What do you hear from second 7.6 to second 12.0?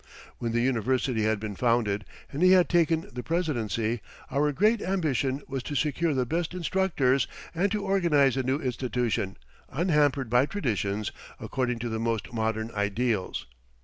to organize the new institution, unhampered by traditions, according to the